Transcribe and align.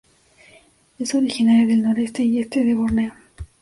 Es 0.97 1.13
originaria 1.13 1.67
del 1.67 1.83
noreste 1.83 2.23
y 2.23 2.39
este 2.39 2.63
de 2.63 2.73
Borneo. 2.73 3.13